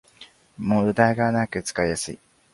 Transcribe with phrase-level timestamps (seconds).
[0.57, 2.19] ムダがなく使いやすい